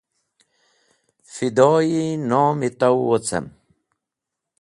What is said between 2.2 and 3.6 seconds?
nom-e taw wocem.